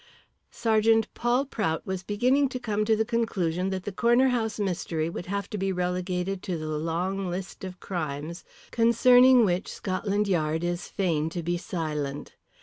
Sergeant 0.49 1.13
Paul 1.13 1.45
Prout 1.45 1.85
was 1.85 2.01
beginning 2.01 2.49
to 2.49 2.59
come 2.59 2.85
to 2.85 2.95
the 2.95 3.05
conclusion 3.05 3.69
that 3.69 3.83
the 3.83 3.91
Corner 3.91 4.29
House 4.29 4.59
mystery 4.59 5.11
would 5.11 5.27
have 5.27 5.47
to 5.51 5.59
be 5.59 5.71
relegated 5.71 6.41
to 6.41 6.57
the 6.57 6.65
long 6.69 7.29
list 7.29 7.63
of 7.63 7.79
crimes 7.79 8.43
concerning 8.71 9.45
which 9.45 9.67
Scotland 9.71 10.27
Yard 10.27 10.63
is 10.63 10.87
fain 10.87 11.29
to 11.29 11.43
be 11.43 11.55
silent. 11.55 12.33